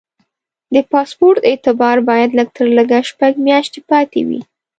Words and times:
د 0.73 0.75
پاسپورټ 0.91 1.41
اعتبار 1.49 1.97
باید 2.09 2.29
لږ 2.37 2.47
تر 2.57 2.67
لږه 2.77 2.99
شپږ 3.09 3.31
میاشتې 3.47 3.79
پاتې 3.91 4.21
وي. 4.27 4.41